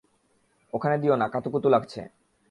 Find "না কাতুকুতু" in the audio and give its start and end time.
1.15-1.67